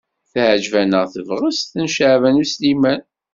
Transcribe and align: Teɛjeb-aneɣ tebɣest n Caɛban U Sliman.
Teɛjeb-aneɣ 0.31 1.03
tebɣest 1.13 1.69
n 1.81 1.83
Caɛban 1.95 2.41
U 2.43 2.45
Sliman. 2.53 3.01